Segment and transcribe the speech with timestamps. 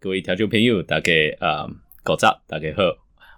[0.00, 1.66] 各位调酒朋友，大家啊，
[2.04, 2.82] 早早大家好，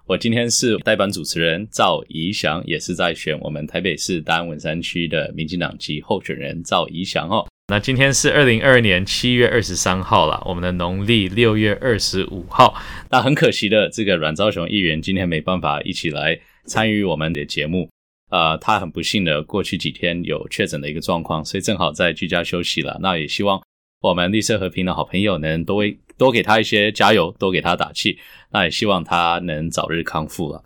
[0.05, 7.47] 我今天是代班主持人赵怡翔，也是在选我们台北市大安文山区的民进党籍候选人赵怡翔哦。
[7.69, 12.79] 那今天是二零二二年七月二十三号了，我们的农历六月二十五号。
[13.09, 17.89] 那很可惜的，这个阮昭雄议员今天没办法一起来参与我们的节目，
[18.29, 22.99] 呃，他很不幸的过去几天有确诊的一个状况，所以正好在居家休息了。
[23.01, 23.59] 那也希望
[24.01, 25.97] 我们绿色和平的好朋友能多为。
[26.21, 28.19] 多给他一些加油，多给他打气，
[28.51, 30.63] 那也希望他能早日康复了。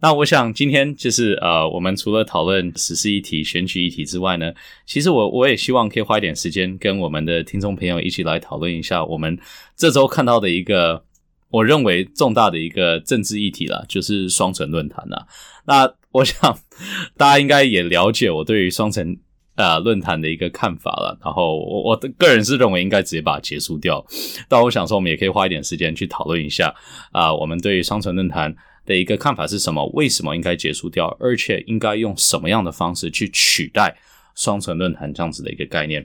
[0.00, 4.54] 那我想今天就是呃，我们除了讨论时事议题、选举议题之外呢，
[4.86, 9.38] 其实我我也希望可以花一点时间跟我们的听众朋友一起来讨论一下我们
[9.76, 11.04] 这周看到的一个
[11.50, 15.26] 我认为重大的一个政治议题啦，就是双城论坛啦。
[15.66, 16.58] 那我想
[17.18, 19.18] 大家应该也了解我对于双城。
[19.56, 24.04] 呃，论坛的一个看法了，然后我我的个人是认为应该直接把它结束掉，
[24.48, 26.74] 但我想说，我们也可以花一点时间去讨论一下
[27.12, 28.52] 啊、我们对于双城论坛
[28.84, 29.86] 的一个看法是什么？
[29.94, 31.06] 为什么应该结束掉？
[31.20, 33.96] 而且应该用什么样的方式去取代
[34.34, 36.04] 双城论坛这样子的一个概念？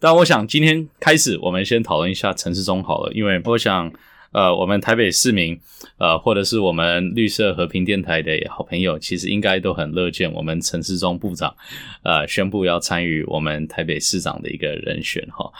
[0.00, 3.92] 但我想今天开始，我们先讨论一下陈时中好了，因为我想。
[4.32, 5.58] 呃，我们台北市民，
[5.96, 11.54] 呃，或者是我们绿色和平电台的好朋友，其实应该都很乐见我们陈世忠部长，
[12.02, 15.50] 呃，宣布要参与我们台北市长的一个人选哈。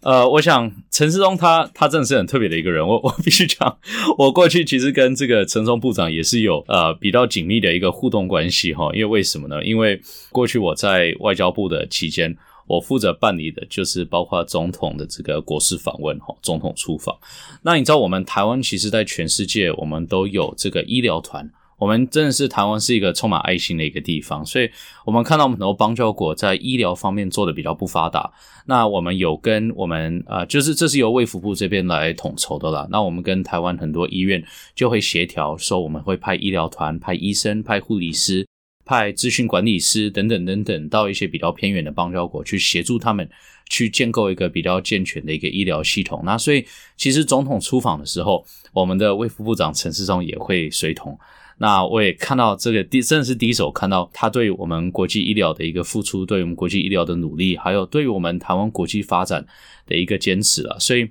[0.00, 3.78] 呃，我想陈世忠他他真的是很特别的一个人，我 我必须讲，
[4.16, 8.90] 我过去其实跟这个陈时中部长也是有呃比较紧密的一个互动关系哈。
[8.94, 9.62] 因为为什么呢？
[9.64, 12.36] 因为过去我在外交部的期间。
[12.68, 17.16] 我负责办理的就是包括总统的这个国事访问，哈，总统出访。
[17.62, 24.70] 那你知道我们台湾其实，在全世界我们都有这个医疗团，我们真的是台湾是一个充满爱心的一个地方，所以
[25.06, 28.30] 我们看到很多邦交国在医疗方面做的比较不发达。
[28.66, 32.86] 那我们有跟我们啊、呃，就是这是由卫福部这边来统筹的啦。
[32.90, 38.46] 那我们跟台湾很多医院就会协调，说我们会派医疗团、派医生、派护理师。
[38.88, 43.28] 派资讯管理师等等等等到一些比较偏远的邦交国去协助他们
[43.68, 46.22] 去建构一个比较健全的一个医疗系统。
[46.24, 46.64] 那所以
[46.96, 48.42] 其实总统出访的时候，
[48.72, 51.18] 我们的卫福部长陈世忠也会随同。
[51.58, 59.44] 那我也看到这个第真的是第一手看到他对我们国际医疗的一个付出，对我们国际医疗的努力，还有对于我们台湾国际发展
[59.84, 60.78] 的一个坚持了。
[60.80, 61.10] 所以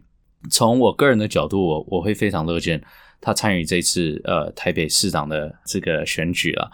[0.49, 2.81] 从我个人的角度，我我会非常乐见
[3.21, 6.71] 他参与这次呃台北市长的这个选举了。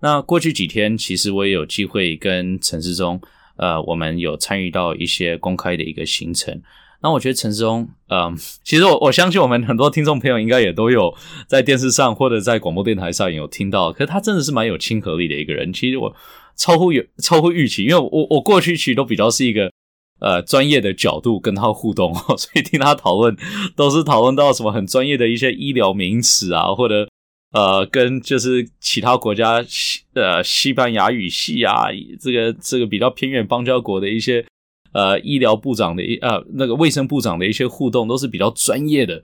[0.00, 3.20] 那过去几天，其实我也有机会跟陈世忠，
[3.56, 6.62] 呃，我们有参与到一些公开的一个行程。
[7.00, 11.12] 那我觉得陈世忠，嗯、其实我我相信我们很多听众朋友应该也都有
[11.48, 13.92] 在电视上或者在广播电台上有听到。
[13.92, 15.72] 可是他真的是蛮有亲和力的一个人。
[15.72, 16.14] 其实我
[16.56, 19.72] 超乎有超乎预期，因为我我过去其实都比较是一个
[20.20, 23.36] 呃专业的角度跟他互动，所以听他讨论
[23.74, 27.08] 都是讨论到什么很专业的一些医疗名词啊，或者。
[27.52, 31.86] 呃，跟就是其他国家西呃西班牙语系啊，
[32.20, 34.44] 这个这个比较偏远邦交国的一些
[34.92, 39.22] 呃医疗部长的一呃那个卫生部长的一些互动都是比较专业的，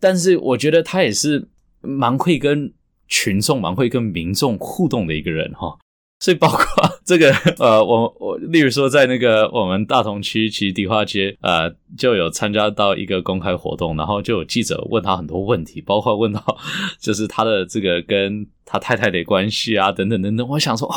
[0.00, 1.48] 但是我觉得他也是
[1.82, 2.72] 蛮会跟
[3.08, 5.76] 群众、蛮会跟民众互动的一个人哈。
[6.20, 6.64] 所以包括
[7.02, 16.58] 这个呃，我我例如说在那个我们大同区其实迪化街呃，就有参加到一个公开活动，然后就有记者问他很多问题，包括问到
[17.00, 20.46] 就是他的这个跟他太太的关系啊，等等等等。
[20.46, 20.94] 我想说哦，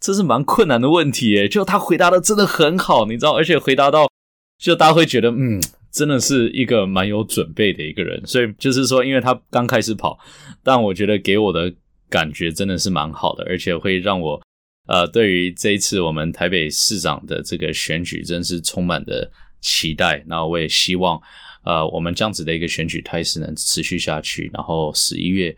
[0.00, 4.10] 这是蛮困难的问题诶，就他回答的真的很好，你知道，而且回答到
[4.58, 5.62] 就大家会觉得嗯，
[5.92, 8.20] 真的是一个蛮有准备的一个人。
[8.26, 10.18] 所以就是说，因为他刚开始跑，
[10.64, 11.72] 但我觉得给我的。
[12.10, 14.42] 感觉真的是蛮好的，而且会让我
[14.88, 20.22] 呃，对于这一次我们台北市长的这个选举，真是充满的期待。
[20.26, 21.20] 那我也希望
[21.62, 25.56] 呃，我们这样子的一个选举态势能持续下去，然后十一月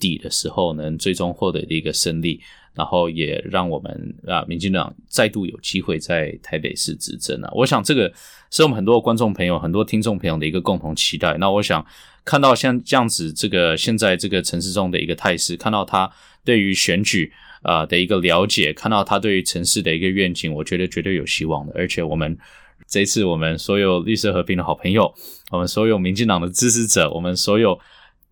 [0.00, 2.40] 底的时候能最终获得一个胜利，
[2.74, 7.48] 然后也让我们啊，民进党再度有机会在台北市执政啊。
[7.54, 8.12] 我想这个
[8.50, 11.36] 是我们很多观众朋友、很多听众朋友的一个共同期待。
[11.38, 11.86] 那我想。
[12.24, 16.08] 看到像这样子，这个现在这个城市中的一个态势，看到他
[16.44, 17.32] 对于选举
[17.62, 21.72] 啊的一个了解，看到他对于城市的一个愿景，我觉得绝对有希望的。
[21.74, 22.38] 而且我们
[22.86, 25.12] 这一次，我们所有绿色和平的好朋友，
[25.50, 27.76] 我们所有民进党的支持者，我们所有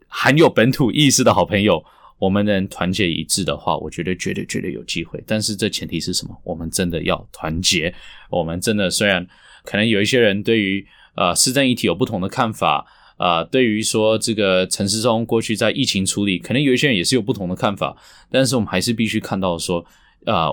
[0.07, 1.85] 含有本土意识的好朋友，
[2.21, 5.21] 我们能团结一致的话，我觉得绝对绝对有机会。
[5.27, 6.41] 但是这前提是什么？
[6.45, 7.93] 我们真的要团结。
[8.31, 9.27] 我们真的虽然
[9.65, 10.87] 可能有一些人对于
[11.17, 12.87] 呃市政议题有不同的看法。
[13.21, 17.95] 啊、对于说这个陈时中过去在疫情处理，可能有一些人也是有不同的看法，
[18.31, 19.85] 但是我们还是必须看到说，
[20.25, 20.51] 啊、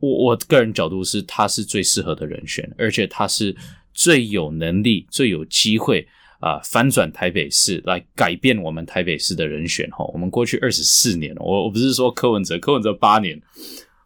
[0.00, 3.54] 我我个人角度是他是最适合的人选，而且他是
[3.92, 6.08] 最有能力、最有机会
[6.40, 10.02] 啊、翻转台北市，来改变我们台北市的人选哈。
[10.14, 13.38] 我们过去二十四年，我我不是说柯文哲，柯文哲八年，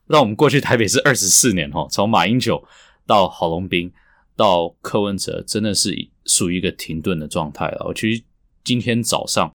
[0.09, 2.65] 让我们过去台北市二十四年哈，从马英九
[3.07, 3.93] 到郝龙斌
[4.35, 5.95] 到柯文哲，真的是
[6.27, 7.87] 属于一个停顿的状态了。
[7.87, 8.23] 我其实
[8.65, 9.53] 今天早上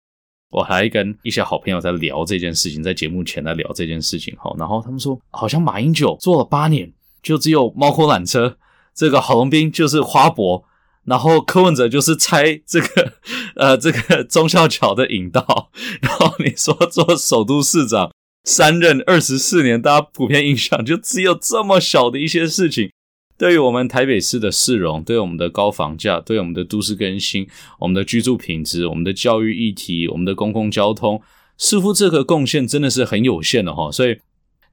[0.51, 6.93] 我还跟一些好朋友在聊这件事情，在节目前在聊这件事情哈，然后他们说，好像马英九做了八年，
[7.23, 8.57] 就只有猫空缆车，
[8.95, 10.65] 这个郝龙斌就是花博。
[11.05, 13.13] 然后柯文哲就是拆这个，
[13.55, 15.71] 呃，这个忠孝桥的引道。
[16.03, 18.11] 然后你说做首都市长
[18.43, 22.91] 三任二十四年，大家普遍印象就只有这么小的一些事情，
[23.39, 27.47] 对于我们台北市的市容，对我们的高房价，对我们的都市更新，
[27.79, 31.21] 我们的居住品质，我们的教育议题，我们的公共交通，
[31.57, 33.91] 似乎这个贡献真的是很有限的哈。
[33.91, 34.19] 所以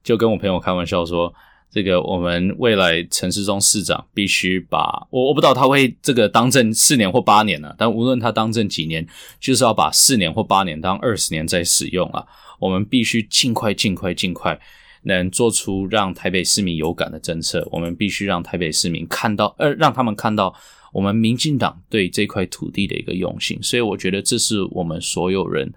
[0.03, 1.33] 就跟我朋友开玩笑说。
[1.73, 9.03] 这个我们未来城市中市长必须把我我不知道他会这个当政四年或八年呢、啊，但无论他当政几年，
[9.39, 12.23] 就是要把四年或八年当二十年再使用啊。
[12.59, 14.61] 我们必须尽快、尽快、尽快
[15.03, 17.67] 能做出让台北市民有感的政策。
[17.71, 20.53] 我们必须让台北市民看到，呃，让他们看到
[20.91, 23.57] 我们民进党对这块土地的一个用心。
[23.61, 25.71] 所以我觉得这是我们所有人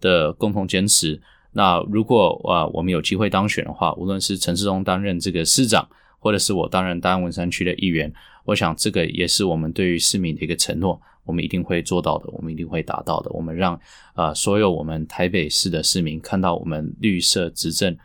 [0.00, 1.20] 的共同坚持。
[1.52, 5.88] 那如果啊，我们有机会当选的话，无论是陈世忠担任这个市长，
[6.18, 8.12] 或者是我担任大安文山区的议员，
[8.44, 13.30] 我想这个也是我们对于市民的一个承诺，我们一定会做到的，我们一定会达到的。
[13.30, 13.78] 我们让
[14.14, 17.96] 啊所有我们台北市的市民看到我们绿色执政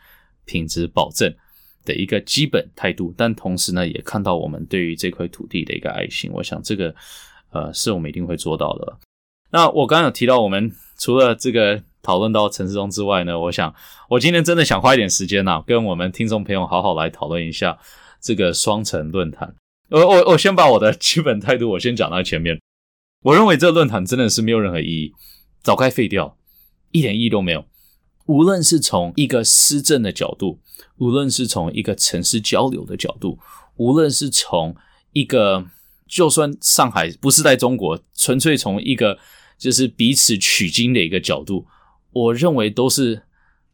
[0.50, 1.34] 品质保证
[1.86, 6.31] 的一个基本态度，但同时呢，也看到我们对于这块土地的一个爱心。
[6.34, 6.96] 我想这个
[7.51, 8.98] 呃是我们一定会做到的。
[9.51, 11.84] 那我刚刚有提到，我们除了这个。
[12.01, 13.75] 讨论到陈时中之外呢，我想
[14.07, 17.78] 我今天真的想花一点时间呐、啊，跟我们听众朋友好好来讨论一下
[18.22, 19.54] 这个双城论坛。
[19.90, 22.57] 我我我先把我的基本态度我先讲到前面。
[23.22, 25.13] 我认为这个论坛真的是没有任何意义，
[25.62, 26.38] 早该废掉，
[26.92, 27.66] 一点意义都没有。
[28.29, 30.59] 无论是从一个施政的角度，
[30.97, 33.39] 无论是从一个城市交流的角度，
[33.77, 34.75] 无论是从
[35.13, 35.65] 一个
[36.07, 39.17] 就算上海不是在中国，纯粹从一个
[39.57, 41.65] 就是彼此取经的一个角度。
[42.11, 43.23] 我认为都是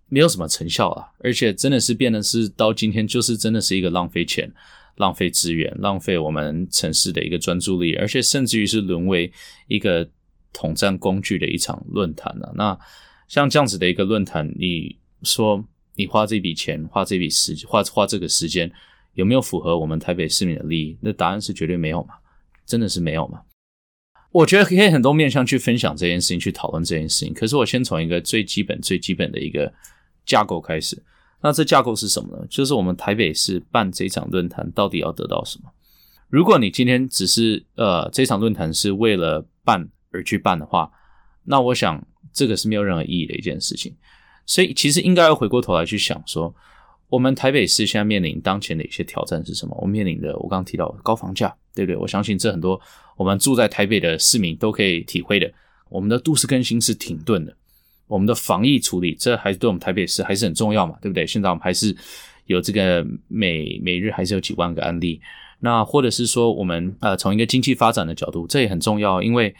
[0.07, 4.49] 没有什么成效啊，而且真的是变得是到今天就是真的是一个浪费钱、
[4.95, 9.29] 浪费资源、浪费我们城市的一个专注力，而且甚至于是沦为
[9.67, 10.07] 一个
[10.53, 12.53] 统战工具的一场论坛了。
[12.55, 12.79] 那
[13.27, 15.63] 像这样子的一个论坛，你说
[15.95, 18.71] 你花这笔钱、花这笔时、花花这个时间，
[19.13, 20.97] 有没有符合我们台北市民的利益？
[21.01, 22.15] 那答案是绝对没有嘛，
[22.65, 23.41] 真的是没有嘛。
[24.31, 27.33] 我觉得可以很多面向去分享这件事情，去讨论这件事情。
[27.33, 29.73] 可是我先从一个最基本、最基本的一个
[30.25, 31.01] 架构开始。
[31.41, 32.45] 那这架构是什么呢？
[32.49, 35.71] 就是我们台北市办这场论坛到底要得到什么？
[36.27, 40.91] 如果你今天只是呃这场论坛是为了办而去办的话，
[41.43, 43.91] 那我想这个是没有任何意义的一件事情。
[44.45, 46.53] 所以其实应该要回过头来去想说，
[47.09, 49.75] 我们台北市现在面临当前的一些挑战是什么？
[49.81, 51.97] 我们面临的我刚刚提到高房价，对不对？
[51.97, 52.79] 我相信这很多。
[53.17, 55.51] 我们住在台北的市民都可以体会的，
[55.89, 57.55] 我们的都市更新是停顿的，
[58.07, 61.25] 我们的防疫处理，这还是对我们台北市还是很重要嘛，对不对？
[61.25, 61.95] 现在我们还是
[62.45, 65.21] 有这个每每日还是有几万个案例，
[65.59, 69.55] 那或者是说我们呃从一个经济发展的角度，这也很重要，因为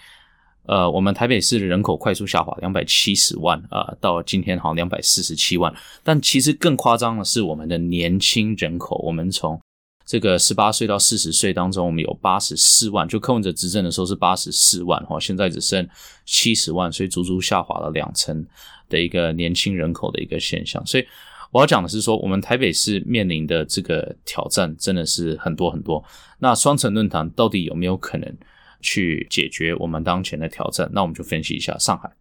[0.66, 9.60] 呃我们台北市的人口快速下滑，两百七十万啊、到今天好像两百四十七万，但其实更夸张的是我们的年轻人口，我们从
[10.06, 15.88] 这个十八岁到四十岁当中，我们有八十四万，就柯文哲执政的时候是八十四万哈，现在只剩
[16.26, 18.45] 七十万，所以足足下滑了两成
[18.88, 20.86] 的一个年轻人口的一个现象。
[20.86, 21.06] 所以
[21.52, 26.04] 我要讲的是说，我们台北市面临的这个挑战真的是很多很多。
[26.38, 28.38] 那双城论坛到底有没有可能
[28.82, 30.90] 去解决我们当前的挑战？
[30.94, 32.12] 那我们就分析一下上海。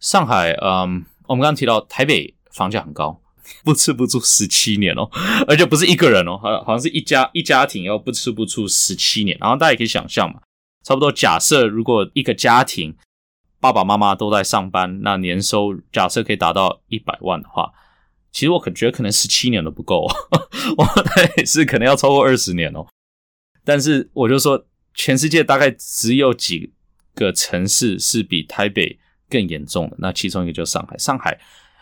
[0.00, 3.20] 上海，嗯，我们刚刚提到台北房价很高。
[3.64, 5.08] 不吃不住十七年哦，
[5.46, 10.42] 而且不是一个人哦，好像好像是一家一家庭要不吃不住十七年，然后大家也可以想象嘛，
[10.84, 12.94] 差不多假设如果一个家庭
[13.58, 17.72] 爸爸妈妈都在上班，那年收假设可以达到一百万的话，
[18.30, 20.12] 其实我可觉得可能十七年都不够，哦
[20.76, 20.86] 我
[21.38, 22.86] 也是可能要超过二十年哦。
[23.64, 24.66] 但是我就说，
[24.98, 26.72] 全世界大概只有几
[27.14, 28.98] 个城市是比台北
[29.30, 31.38] 更严重的，那其中一个就是上海，上海。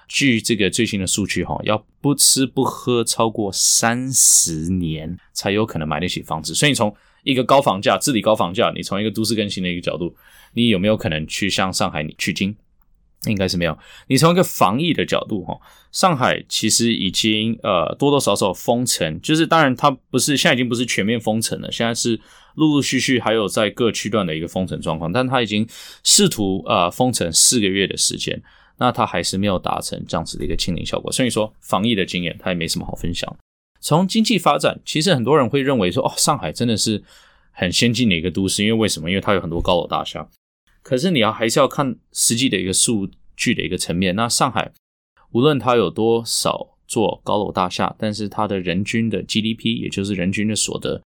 [0.07, 6.55] 据这个最新的数据，哈，要不吃不喝超过三十年才有可能买得起房子。
[6.55, 6.95] 所以，你从
[7.25, 10.15] 一个高房价治理高房价，你从一个都市更新的一个角度，
[10.53, 12.55] 你有没有可能去向上海取经？
[13.25, 13.77] 应该是没有。
[14.09, 15.59] 你从一个防疫的角度，哈，
[15.91, 22.21] 上海其实已经呃多多少少封城，就是当然它不是现在已经不是全面封城了，现在是
[22.55, 25.67] 陆陆续续还有在各区段的一个封城状况，但它已经
[26.05, 28.41] 试图呃封城四个月的时间，
[28.79, 31.11] 那它还是没有达成这样子的一个清零效果。
[31.11, 33.37] 所以说防疫的经验它也没什么好分享。
[33.81, 37.03] 从经济发展，其实很多人会认为说，哦，上海真的是
[37.53, 39.09] 很先进的一个都市，因为为什么？
[39.09, 40.27] 因为它有很多高楼大厦。
[40.87, 44.15] 可是你要还是要看实际的一个数据的一个层面。
[44.15, 44.71] 那上海
[45.33, 51.03] 无论它有多少座高楼大厦，但是它的人均的 GDP，也就是人均的所得，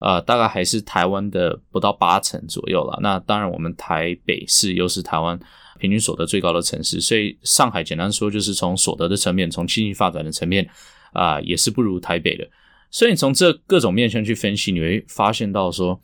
[0.00, 2.98] 呃，大概还是台湾的不到八成左右了。
[3.02, 5.38] 那当然，我们台北市又是台湾
[5.78, 10.66] 平均所得最高的城市，所以上海简单说就是从所得的层面，从经济发展的层面
[11.12, 12.48] 啊，也是不如台北的。
[12.90, 16.00] 所以从这各种面向去分析，你会发现到说。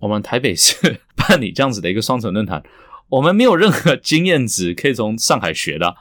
[0.00, 2.62] 我们台北市办理这样子的一个双城论坛，
[3.08, 5.96] 我们没有任何经验值可以从上海学的，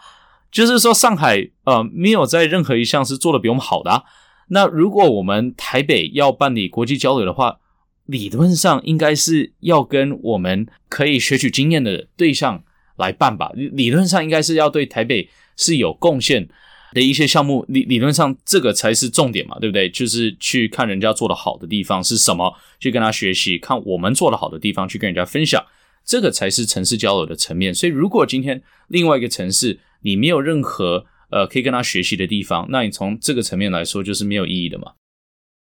[0.52, 4.04] 就是说上海呃没有在任何一项是做的比我们好的。
[4.50, 7.60] 那如果我们台北要办理国际交流的话，
[8.06, 12.64] 理论上应该是要跟我们可以学取经验的对象
[12.96, 16.50] 来办吧，理论上应该是要对台北是有贡献
[16.94, 19.90] 的一些项目，理理论上这个才是重点嘛，对不对？
[19.90, 25.64] 就是去看人家做得好的地方是什么，去跟他学习；看我们做得好的地方，去跟人家分享，
[26.04, 27.74] 这个才是城市交流的层面。
[27.74, 34.94] 所以，如果今天另外一个城市你没有任何呃可以跟他学习的地方，那你从这个层面来说就是没有意义的嘛。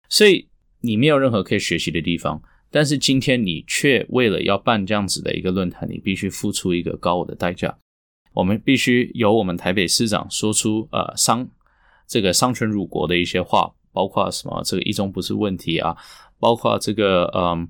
[0.09, 0.49] 所以
[0.81, 7.77] 你没有任何可以学习的地方，但是今天你却为了要办这样子的一个论坛，你必须付出一个高额的代价。
[8.33, 11.49] 我们必须由我们台北市长说出呃商
[12.07, 15.97] 这个商权辱国的一些话，包括什么这个一中不是问题啊，
[16.39, 17.69] 包括这个嗯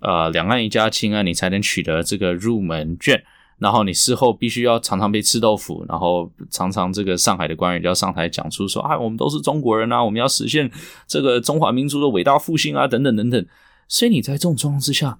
[0.00, 3.22] 呃两岸一家亲啊，你才能取得这个入门券，
[3.58, 10.70] 然后你事后必须要常常被吃豆腐，然后常常这个上海的官员就要上台讲出说啊我们都是中国人啊，我们要实现
[11.06, 13.46] 这个中华民族的伟大复兴啊等等等等，
[13.88, 15.18] 所以你在这种状况之下，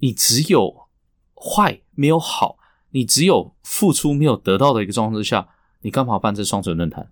[0.00, 0.88] 你只有
[1.34, 2.57] 坏没有好。
[2.90, 5.48] 你只有付出没有得到的一个状况之下，
[5.82, 7.10] 你干嘛办这双城论坛？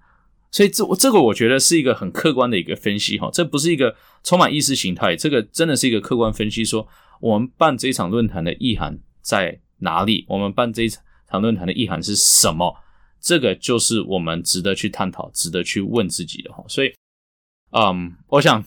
[0.51, 6.87] 所以这这个我觉得是一个很客观的一个分析哈，这不是一个充满意识形态，这个真的是一个客观分析，说
[7.21, 10.25] 我们办这一场论坛的意涵在哪里？
[10.29, 12.75] 我们办这一场论坛的意涵是什么？
[13.21, 16.65] 这个就是我们值得去探讨、值得去问自己的哈。
[16.69, 16.95] 所以，
[17.73, 18.65] 嗯，我想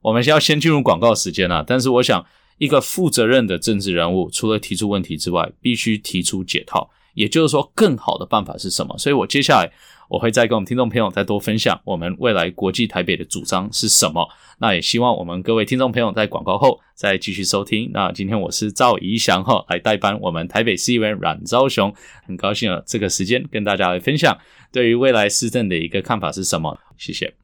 [0.00, 2.26] 我们先要先进入广告时间了，但是我想。
[2.58, 6.90] 一个负责任的政治人物，除了提出问题之外，必须提出解套。
[7.14, 8.96] 也就是说，更好的办法是什么？
[8.96, 9.68] 所以我接下来
[10.08, 14.28] 我会再跟我们听众朋友再多分享我们未来国际台北的主张是什么。
[14.60, 17.90] 那也希望我们各位听众朋友在广告后再继续收听。
[17.92, 21.92] 那今天我是赵怡翔哈，来代班我们台北市议员阮昭雄，
[22.24, 24.38] 很高兴啊，这个时间跟大家来分享
[24.70, 26.78] 对于未来施政的一个看法是什么？
[26.96, 27.34] 谢谢。